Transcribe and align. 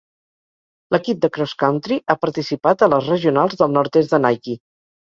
L'equip 0.95 1.19
de 1.25 1.29
Cross 1.35 1.53
Country 1.65 1.99
ha 1.99 2.17
participat 2.23 2.87
a 2.87 2.91
les 2.97 3.13
regionals 3.15 3.63
del 3.63 3.75
nord-est 3.81 4.17
de 4.19 4.25
Nike. 4.29 4.61